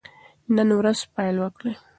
[0.55, 1.73] نن ورځ پیل وکړئ.